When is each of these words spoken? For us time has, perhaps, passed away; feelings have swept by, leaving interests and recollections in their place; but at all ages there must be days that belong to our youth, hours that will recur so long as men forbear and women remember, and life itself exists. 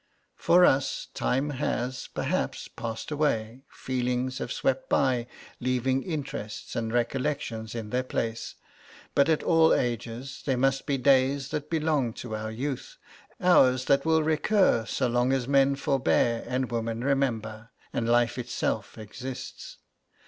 For 0.35 0.65
us 0.65 1.09
time 1.13 1.51
has, 1.51 2.07
perhaps, 2.15 2.67
passed 2.67 3.11
away; 3.11 3.65
feelings 3.69 4.39
have 4.39 4.51
swept 4.51 4.89
by, 4.89 5.27
leaving 5.59 6.01
interests 6.01 6.75
and 6.75 6.91
recollections 6.91 7.75
in 7.75 7.91
their 7.91 8.01
place; 8.01 8.55
but 9.13 9.29
at 9.29 9.43
all 9.43 9.75
ages 9.75 10.41
there 10.45 10.57
must 10.57 10.87
be 10.87 10.97
days 10.97 11.49
that 11.49 11.69
belong 11.69 12.13
to 12.13 12.35
our 12.35 12.49
youth, 12.49 12.97
hours 13.39 13.85
that 13.85 14.03
will 14.03 14.23
recur 14.23 14.87
so 14.87 15.05
long 15.05 15.31
as 15.31 15.47
men 15.47 15.75
forbear 15.75 16.43
and 16.47 16.71
women 16.71 17.03
remember, 17.03 17.69
and 17.93 18.09
life 18.09 18.39
itself 18.39 18.97
exists. 18.97 19.77